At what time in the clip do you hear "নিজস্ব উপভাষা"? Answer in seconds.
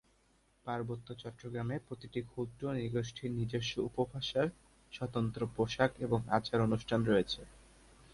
3.31-4.41